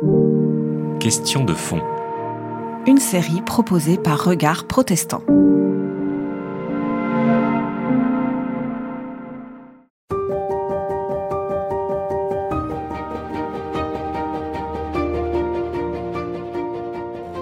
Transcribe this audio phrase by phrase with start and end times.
[0.00, 1.80] Question de fond.
[2.86, 5.22] Une série proposée par Regard Protestant.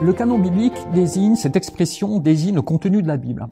[0.00, 3.48] Le canon biblique désigne, cette expression désigne le contenu de la Bible.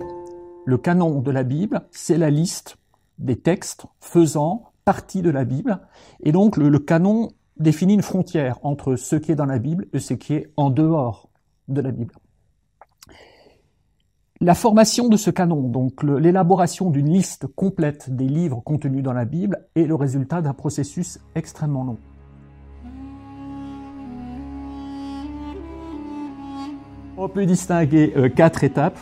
[0.65, 2.79] Le canon de la Bible, c'est la liste
[3.19, 5.81] des textes faisant partie de la Bible.
[6.23, 7.29] Et donc le, canon
[7.59, 10.71] définit une frontière entre ce qui est dans la Bible et ce qui est en
[10.71, 11.29] dehors
[11.69, 12.15] de la Bible.
[14.41, 19.25] La formation de ce canon, donc l'élaboration d'une liste complète des livres contenus dans la
[19.25, 21.99] Bible, est le résultat d'un processus extrêmement long.
[27.17, 28.99] On peut distinguer euh, quatre étapes.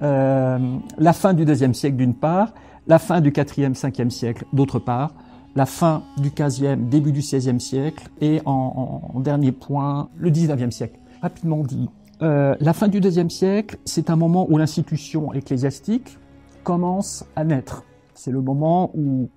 [0.00, 2.54] Euh, la fin du deuxième siècle d'une part,
[2.86, 5.12] la fin du 4e, 5e siècle d'autre part,
[5.54, 10.98] la fin du 15e, début du 16e siècle et en, dernier point, le 19e siècle.
[11.22, 11.88] Rapidement dit,
[12.22, 16.18] euh, la fin du deuxième siècle, c'est un moment où l'institution ecclésiastique
[16.62, 17.84] commence à naître.
[18.14, 19.30] C'est le moment où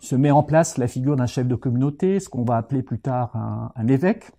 [0.00, 2.98] se met en place la figure d'un chef de communauté, ce qu'on va appeler plus
[2.98, 3.36] tard
[3.76, 4.30] un, évêque.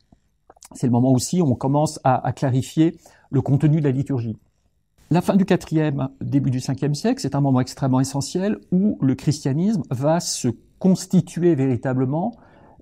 [0.73, 2.98] C'est le moment aussi où on commence à, à clarifier
[3.30, 4.38] le contenu de la liturgie.
[5.12, 9.14] La fin du IVe, début du Ve siècle, c'est un moment extrêmement essentiel où le
[9.14, 10.48] christianisme va se
[10.82, 12.36] constituer véritablement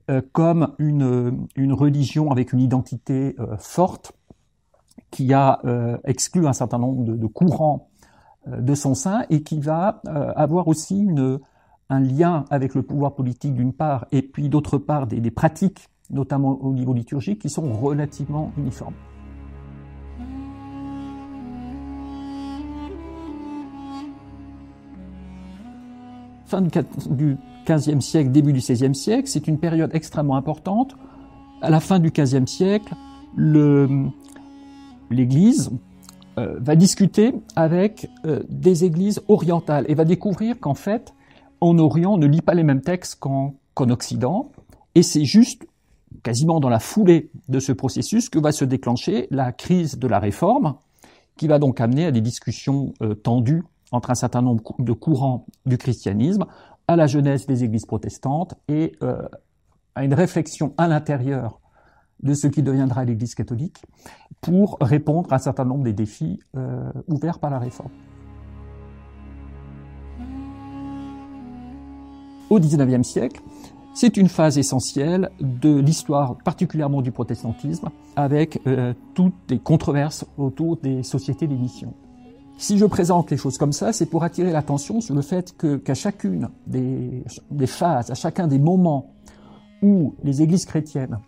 [0.10, 4.14] euh, comme une, une, religion avec une identité euh, forte
[5.12, 7.90] qui a euh, exclu un certain nombre de, courants
[8.48, 10.02] de son sein et qui va
[10.36, 11.08] avoir aussi
[11.90, 15.90] un lien avec le pouvoir politique d'une part et puis d'autre part des, des pratiques,
[16.10, 18.96] notamment au niveau liturgique, qui sont relativement uniformes.
[26.50, 27.38] fin du
[27.70, 29.28] XVe siècle, début du XVIe siècle.
[29.28, 30.96] C'est une période extrêmement importante.
[31.62, 32.94] À la fin du XVe siècle,
[35.10, 35.72] l'Église
[36.38, 41.14] euh, va discuter avec euh, des églises orientales et va découvrir qu'en fait,
[41.62, 44.52] en Orient, on ne lit pas les mêmes textes qu'en Occident.
[44.96, 45.68] Et c'est juste
[46.24, 50.20] quasiment dans la foulée de ce processus que va se déclencher la crise de la
[50.20, 50.76] réforme,
[51.38, 55.46] qui va donc amener à des discussions euh, tendues entre un certain nombre de courants
[55.66, 56.46] du christianisme,
[56.90, 59.22] à la jeunesse des églises protestantes et euh,
[59.94, 61.62] à une réflexion à l'intérieur
[62.24, 63.78] de ce qui deviendra l'Église catholique
[64.42, 67.92] pour répondre à un certain nombre des défis euh, ouverts par la réforme.
[72.50, 73.40] Au XIXe siècle,
[73.94, 80.78] c'est une phase essentielle de l'histoire, particulièrement du protestantisme, avec euh, toutes les controverses autour
[80.78, 81.94] des sociétés d'émission.
[82.60, 85.78] Si je présente les choses comme ça, c'est pour attirer l'attention sur le fait que
[85.78, 87.24] qu'à chacune des,
[87.66, 89.14] phases, à chacun des moments
[89.82, 91.20] où les églises chrétiennes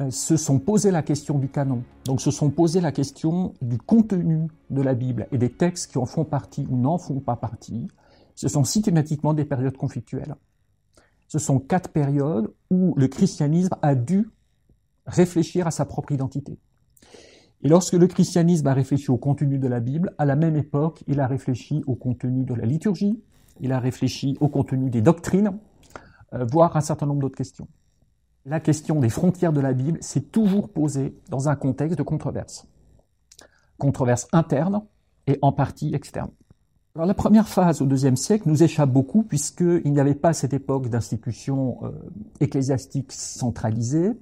[0.00, 3.76] euh, se sont posé la question du canon, donc se sont posé la question du
[3.76, 7.36] contenu de la Bible et des textes qui en font partie ou n'en font pas
[7.36, 7.86] partie,
[8.34, 10.36] ce sont systématiquement des périodes conflictuelles.
[11.28, 14.30] Ce sont quatre périodes où le christianisme a dû
[15.04, 16.58] réfléchir à sa propre identité.
[17.64, 21.04] Et lorsque le christianisme a réfléchi au contenu de la Bible, à la même époque,
[21.06, 23.22] il a réfléchi au contenu de la liturgie,
[23.60, 25.52] il a réfléchi au contenu des doctrines,
[26.34, 27.68] euh, voire un certain nombre d'autres questions.
[28.44, 32.66] La question des frontières de la Bible s'est toujours posée dans un contexte de controverse.
[33.78, 34.82] Controverse interne
[35.28, 36.30] et en partie externe.
[36.96, 40.32] Alors la première phase au deuxième siècle nous échappe beaucoup puisqu'il n'y avait pas à
[40.32, 41.90] cette époque d'institutions euh,
[42.40, 44.12] ecclésiastiques centralisées,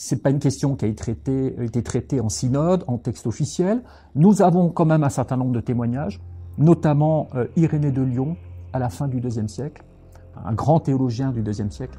[0.00, 3.82] c'est pas une question qui a été traitée, en synode, en texte officiel.
[4.14, 6.20] Nous avons quand même un certain nombre de témoignages,
[6.56, 8.36] notamment euh, Irénée de Lyon
[8.72, 9.82] à la fin du deuxième siècle,
[10.44, 11.98] un grand théologien du deuxième siècle,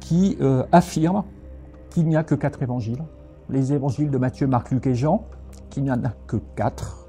[0.00, 1.22] qui euh, affirme
[1.90, 3.04] qu'il n'y a que quatre évangiles,
[3.48, 5.24] les évangiles de Matthieu, Marc, Luc et Jean,
[5.70, 7.06] qu'il n'y en a que quatre.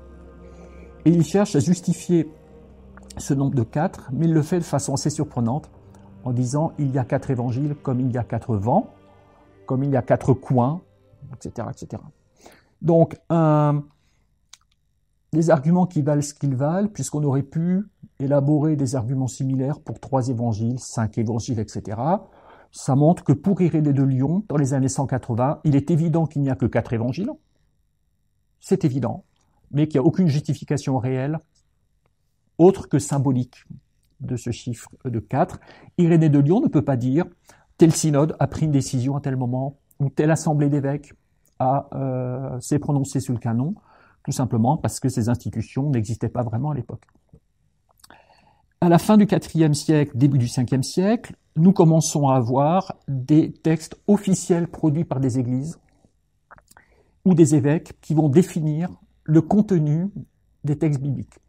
[1.05, 2.31] Et il cherche à justifier
[3.17, 5.71] ce nombre de quatre, mais il le fait de façon assez surprenante,
[6.23, 8.91] en disant il y a quatre évangiles comme il y a quatre vents
[9.65, 10.81] comme il y a quatre coins,
[11.33, 11.67] etc.
[11.71, 12.01] etc.
[12.81, 13.83] Donc, un,
[15.33, 17.85] des arguments qui valent ce qu'ils valent, puisqu'on aurait pu
[18.19, 21.99] élaborer des arguments similaires pour trois évangiles, cinq évangiles, etc.
[22.71, 26.41] Ça montre que pour Irénée de Lyon, dans les années 180, il est évident qu'il
[26.41, 27.31] n'y a que quatre évangiles.
[28.59, 29.25] C'est évident.
[29.71, 31.39] Mais qu'il n'y a aucune justification réelle,
[32.57, 33.65] autre que symbolique,
[34.21, 35.59] de ce chiffre de quatre.
[35.97, 37.25] Irénée de Lyon ne peut pas dire
[37.77, 41.13] tel synode a pris une décision à tel moment, ou telle assemblée d'évêques
[41.61, 43.75] euh, s'est prononcée sur le canon,
[44.23, 47.05] tout simplement parce que ces institutions n'existaient pas vraiment à l'époque.
[48.81, 53.51] À la fin du IVe siècle, début du Ve siècle, nous commençons à avoir des
[53.51, 55.79] textes officiels produits par des églises
[57.23, 58.89] ou des évêques qui vont définir
[59.23, 60.11] le contenu
[60.63, 61.39] des textes bibliques.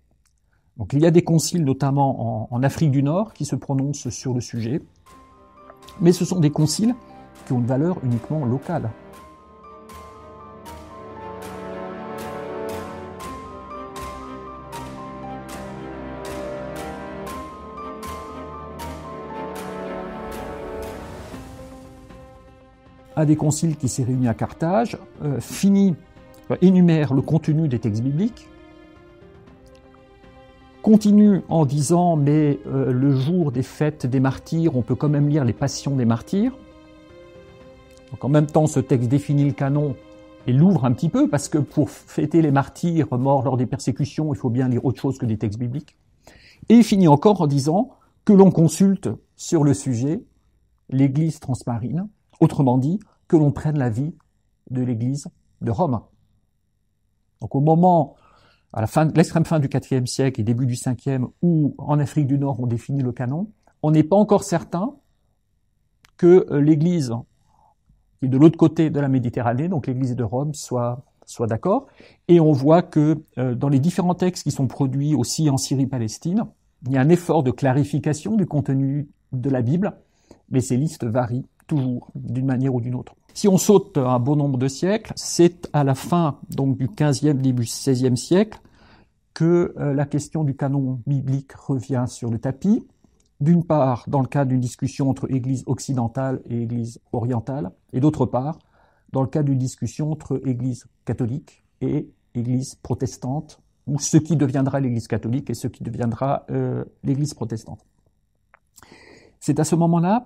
[0.76, 4.34] Donc il y a des conciles, notamment en, Afrique du Nord, qui se prononcent sur
[4.34, 4.82] le sujet,
[6.00, 6.94] mais ce sont des conciles
[7.46, 8.90] qui ont une valeur uniquement locale.
[23.16, 25.96] un des conciles qui s'est réuni à Carthage, euh, finit,
[26.60, 28.46] énumère le contenu des textes bibliques,
[30.86, 35.28] continue en disant mais euh, le jour des fêtes des martyrs, on peut quand même
[35.28, 36.56] lire les passions des martyrs.
[38.12, 39.96] Donc en même temps, ce texte définit le canon
[40.46, 44.32] et l'ouvre un petit peu parce que pour fêter les martyrs morts lors des persécutions,
[44.32, 45.96] il faut bien lire autre chose que des textes bibliques.
[46.68, 47.90] Et il finit encore en disant
[48.24, 50.22] que l'on consulte sur le sujet
[50.88, 52.06] l'Église transmarine,
[52.38, 54.14] Autrement dit, que l'on prenne la vie
[54.70, 55.26] de l'Église
[55.62, 56.00] de Rome.
[57.40, 58.14] Donc au moment,
[58.76, 62.26] à la fin, l'extrême fin du IVe siècle et début du Ve, où en Afrique
[62.26, 63.50] du Nord on définit le canon,
[63.82, 64.94] on n'est pas encore certain
[66.18, 67.14] que euh, l'Église
[68.18, 71.86] qui est de l'autre côté de la Méditerranée, donc l'Église de Rome, soit soit d'accord.
[72.28, 76.44] Et on voit que euh, dans les différents textes qui sont produits aussi en Syrie-Palestine,
[76.86, 79.96] il y a un effort de clarification du contenu de la Bible,
[80.50, 83.14] mais ces listes varient toujours, d'une manière ou d'une autre.
[83.36, 87.34] Si on saute un bon nombre de siècles, c'est à la fin donc du 15e,
[87.34, 88.58] début 16e siècle
[89.34, 92.88] que euh, la question du canon biblique revient sur le tapis.
[93.42, 98.24] D'une part, dans le cadre d'une discussion entre Église occidentale et Église orientale, et d'autre
[98.24, 98.58] part,
[99.12, 104.80] dans le cadre d'une discussion entre Église catholique et Église protestante, ou ce qui deviendra
[104.80, 107.84] l'Église catholique et ce qui deviendra euh, l'Église protestante.
[109.40, 110.24] C'est à ce moment-là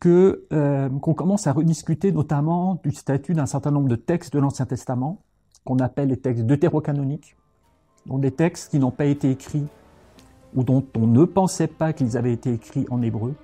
[0.00, 4.38] que euh, qu'on commence à rediscuter notamment du statut d'un certain nombre de textes de
[4.38, 5.22] l'Ancien Testament
[5.64, 7.36] qu'on appelle les textes deutérocanoniques,
[8.06, 9.66] donc des textes qui n'ont pas été écrits
[10.54, 13.34] ou dont on ne pensait pas qu'ils avaient été écrits en hébreu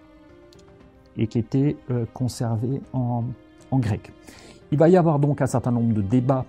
[1.16, 3.24] et qui étaient euh, conservés en,
[3.72, 4.12] grec.
[4.72, 6.46] Il va y avoir donc un certain nombre de débats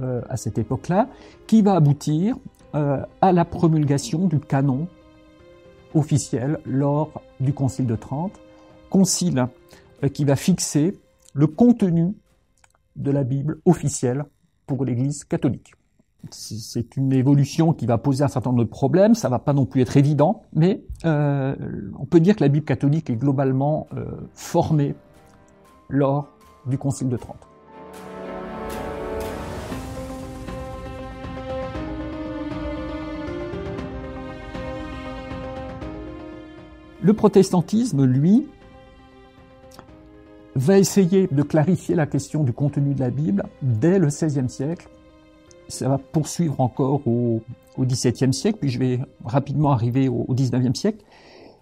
[0.00, 1.08] euh, à cette époque-là
[1.46, 2.36] qui va aboutir
[2.74, 4.88] euh, à la promulgation du canon
[5.94, 8.40] officiel lors du Concile de Trente
[8.90, 9.46] concile
[10.02, 10.98] euh, qui va fixer
[11.34, 12.14] le contenu
[12.96, 14.24] de la Bible officielle
[14.66, 15.74] pour l'Église catholique.
[16.30, 19.64] C'est une évolution qui va poser un certain nombre de problèmes, ça va pas non
[19.64, 21.54] plus être évident, mais euh,
[21.98, 24.94] on peut dire que la Bible catholique est globalement euh, formée
[25.88, 26.32] lors
[26.66, 27.46] du Concile de Trente.
[37.02, 38.48] Le protestantisme, lui,
[40.56, 44.88] va essayer de clarifier la question du contenu de la Bible dès le XVIe siècle.
[45.68, 47.42] Ça va poursuivre encore au,
[47.78, 51.04] XVIIe siècle, puis je vais rapidement arriver au, XIXe siècle.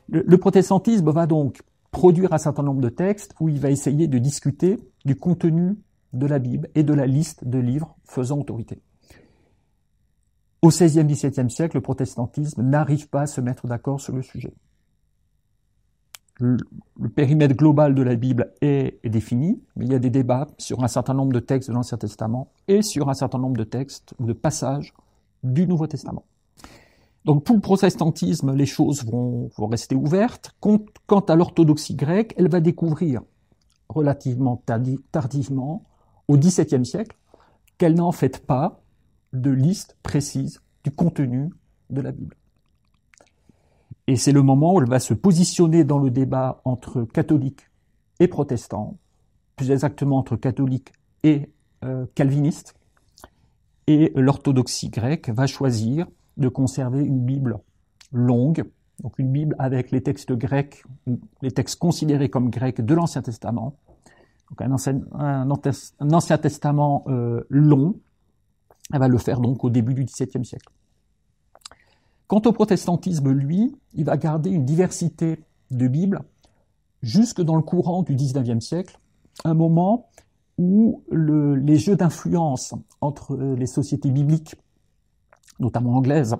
[0.08, 4.18] Le, protestantisme va donc produire un certain nombre de textes où il va essayer de
[4.18, 5.76] discuter du contenu
[6.12, 8.80] de la Bible et de la liste de livres faisant autorité.
[10.62, 14.54] Au XVIe, XVIIe siècle, le protestantisme n'arrive pas à se mettre d'accord sur le sujet
[16.40, 16.56] le,
[17.14, 20.88] périmètre global de la Bible est, défini, mais il y a des débats sur un
[20.88, 24.26] certain nombre de textes de l'Ancien Testament et sur un certain nombre de textes ou
[24.26, 24.92] de passages
[25.42, 26.24] du Nouveau Testament.
[27.24, 30.54] Donc pour le protestantisme, les choses vont, rester ouvertes.
[30.60, 33.22] Quant à l'orthodoxie grecque, elle va découvrir
[33.88, 34.62] relativement
[35.12, 35.84] tardivement,
[36.26, 37.16] au XVIIe siècle,
[37.78, 38.80] qu'elle n'en fait pas
[39.32, 41.50] de liste précise du contenu
[41.90, 42.36] de la Bible.
[44.06, 47.70] Et c'est le moment où elle va se positionner dans le débat entre catholiques
[48.20, 48.98] et protestants,
[49.56, 50.92] plus exactement entre catholiques
[51.22, 51.50] et
[51.84, 52.74] euh, calvinistes.
[53.86, 56.06] Et l'orthodoxie grecque va choisir
[56.36, 57.58] de conserver une Bible
[58.12, 58.64] longue,
[59.02, 60.84] donc une Bible avec les textes grecs,
[61.42, 63.76] les textes considérés comme grecs de l'Ancien Testament,
[64.50, 67.98] donc un Ancien, un ancien Testament euh, long.
[68.92, 70.68] Elle va le faire donc au début du XVIIe siècle.
[72.26, 76.20] Quant au protestantisme, lui, il va garder une diversité de Bibles
[77.02, 78.98] jusque dans le courant du XIXe siècle,
[79.44, 80.08] un moment
[80.56, 84.54] où le, les jeux d'influence entre les sociétés bibliques,
[85.58, 86.36] notamment anglaises,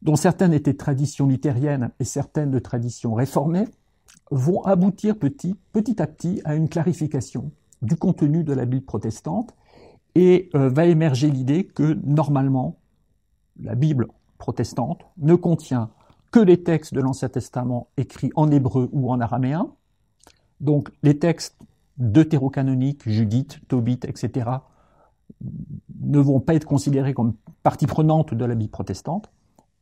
[0.00, 3.66] dont certaines étaient de tradition luthérienne et certaines de tradition réformée,
[4.30, 9.54] vont aboutir petit, petit à petit à une clarification du contenu de la Bible protestante
[10.14, 12.78] et euh, va émerger l'idée que normalement
[13.60, 14.08] la Bible
[14.42, 15.90] protestante ne contient
[16.32, 19.68] que les textes de l'Ancien Testament écrits en hébreu ou en araméen.
[20.60, 21.56] Donc les textes
[21.98, 24.50] deutérocanoniques, Judith, Tobit, etc.,
[26.00, 29.30] ne vont pas être considérés comme partie prenante de la Bible protestante.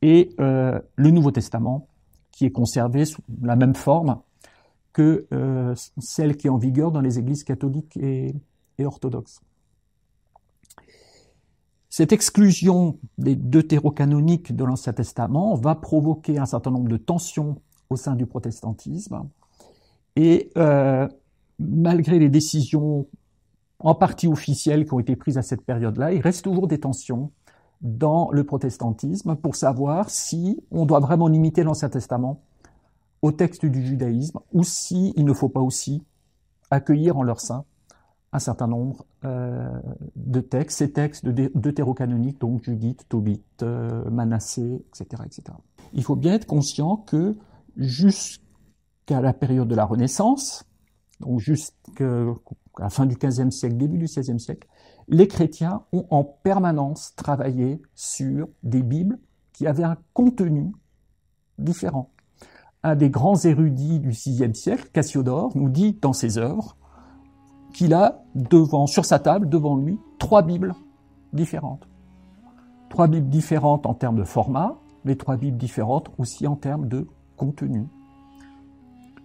[0.03, 1.87] Et euh, le Nouveau Testament,
[2.31, 4.19] qui est conservé sous la même forme
[4.93, 8.35] que euh, celle qui est en vigueur dans les églises catholiques et,
[8.77, 9.41] et orthodoxes.
[11.91, 17.97] Cette exclusion des deutérocanoniques de l'Ancien Testament va provoquer un certain nombre de tensions au
[17.97, 19.27] sein du protestantisme.
[20.15, 21.05] Et euh,
[21.59, 23.07] malgré les décisions
[23.79, 27.29] en partie officielles qui ont été prises à cette période-là, il reste toujours des tensions
[27.81, 32.41] dans le protestantisme pour savoir si on doit vraiment limiter l'Ancien Testament
[33.21, 36.05] au texte du judaïsme ou si il ne faut pas aussi
[36.69, 37.65] accueillir en leur sein
[38.33, 39.69] un certain nombre euh,
[40.15, 45.43] de textes, ces textes deutérocanoniques, donc Judith, Tobit, euh, Manassé, etc., etc.
[45.93, 47.35] Il faut bien être conscient que
[47.75, 50.63] jusqu'à la période de la Renaissance,
[51.19, 52.25] donc jusqu'à
[52.79, 54.67] la fin du XVe siècle, début du XVIe siècle,
[55.07, 59.19] les chrétiens ont en permanence travaillé sur des Bibles
[59.51, 60.71] qui avaient un contenu
[61.57, 62.11] différent.
[62.83, 66.77] Un des grands érudits du VIe siècle, Cassiodore, nous dit dans ses œuvres
[67.71, 70.73] qu'il a devant, sur sa table, devant lui, trois Bibles
[71.33, 71.87] différentes.
[72.89, 74.75] Trois Bibles différentes en termes de format,
[75.05, 77.87] mais trois Bibles différentes aussi en termes de contenu.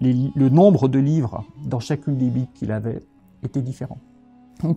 [0.01, 3.01] le nombre de livres dans chacune des Bibles qu'il avait
[3.43, 3.99] était différent.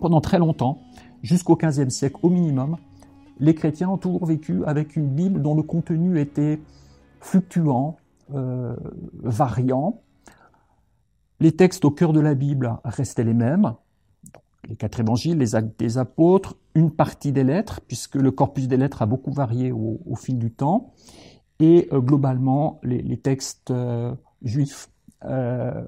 [0.00, 0.78] Pendant très longtemps,
[1.22, 2.76] jusqu'au XVe siècle au minimum,
[3.38, 6.60] les chrétiens ont toujours vécu avec une Bible dont le contenu était
[7.20, 7.96] fluctuant,
[8.34, 8.76] euh,
[9.22, 10.00] variant,
[11.40, 13.74] les textes au cœur de la Bible restaient les mêmes,
[14.68, 18.76] les quatre évangiles, les actes des apôtres, une partie des lettres, puisque le corpus des
[18.76, 20.92] lettres a beaucoup varié au, fil du temps,
[21.58, 24.90] et euh, globalement les, textes euh, juifs,
[25.24, 25.82] euh,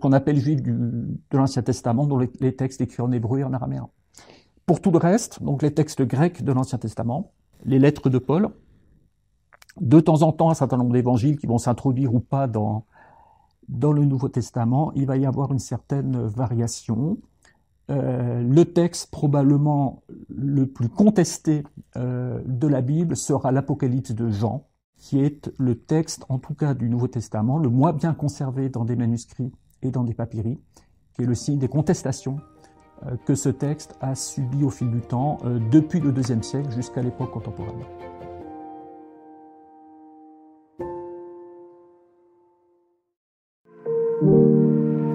[0.00, 3.88] qu'on appelle juifs de l'Ancien Testament, dont les, textes écrits en hébreu et en araméen.
[4.66, 7.32] Pour tout le reste, donc les textes grecs de l'Ancien Testament,
[7.64, 8.50] les lettres de Paul,
[9.80, 12.84] de temps en temps un certain nombre d'évangiles qui vont s'introduire ou pas dans,
[13.68, 17.18] dans le Nouveau Testament, il va y avoir une certaine variation.
[17.90, 21.64] Euh, le texte probablement le plus contesté
[21.96, 26.74] euh, de la Bible sera l'Apocalypse de Jean, qui est le texte, en tout cas
[26.74, 30.58] du Nouveau Testament, le moins bien conservé dans des manuscrits et dans des papyri,
[31.14, 32.40] qui est le signe des contestations
[33.06, 35.38] euh, que ce texte a subi au fil du temps,
[35.70, 37.84] depuis le deuxième siècle jusqu'à l'époque contemporaine.